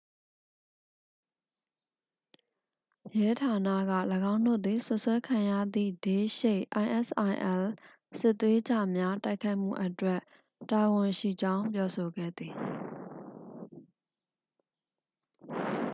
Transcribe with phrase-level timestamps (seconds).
[3.19, 3.75] ရဲဌာနက
[4.33, 6.63] ၎င်းတို့သည် စွပ်စွဲခံရသည့် ဒေးရှိတ်
[6.97, 7.59] isil
[8.19, 10.19] စစ်သွေးကြွအား တိုက်ခိုက်မှုအတွက်
[10.69, 12.53] တာဝန်ရှိကြောင်း ပြောဆိုခဲ့သည်။